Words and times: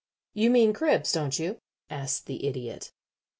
"You 0.33 0.49
mean 0.49 0.73
cribs, 0.73 1.11
don't 1.11 1.37
you?" 1.37 1.59
asked 1.87 2.25
the 2.25 2.47
Idiot. 2.47 2.91